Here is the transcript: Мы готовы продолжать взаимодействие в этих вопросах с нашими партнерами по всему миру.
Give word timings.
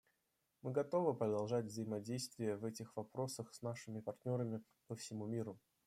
Мы 0.63 0.71
готовы 0.71 1.13
продолжать 1.13 1.65
взаимодействие 1.67 2.57
в 2.57 2.65
этих 2.65 2.95
вопросах 2.95 3.53
с 3.53 3.61
нашими 3.61 3.99
партнерами 3.99 4.63
по 4.87 4.95
всему 4.95 5.27
миру. 5.27 5.59